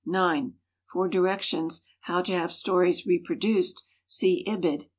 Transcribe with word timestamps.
For 0.91 1.07
directions 1.07 1.83
"How 1.99 2.23
to 2.23 2.31
Have 2.33 2.51
Stories 2.51 3.05
Reproduced," 3.05 3.83
see 4.07 4.43
Ibid, 4.47 4.79
pp. 4.85 4.89